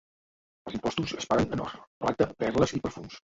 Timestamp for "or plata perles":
1.67-2.75